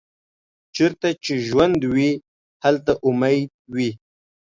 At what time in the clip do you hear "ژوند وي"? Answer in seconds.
1.47-2.11